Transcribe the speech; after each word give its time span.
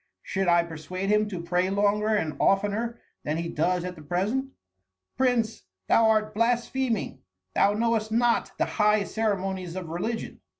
Should 0.23 0.47
I 0.47 0.63
persuade 0.63 1.11
him 1.11 1.27
to 1.29 1.39
pray 1.43 1.69
longer 1.69 2.07
and 2.07 2.35
oftener 2.39 2.99
than 3.23 3.37
he 3.37 3.47
does 3.47 3.83
at 3.85 3.95
the 3.95 4.01
present?" 4.01 4.49
"Prince, 5.15 5.61
thou 5.87 6.09
art 6.09 6.33
blaspheming, 6.33 7.21
thou 7.53 7.73
knowest 7.73 8.11
not 8.11 8.51
the 8.57 8.65
high 8.65 9.03
ceremonies 9.03 9.75
of 9.75 9.89
religion. 9.89 10.39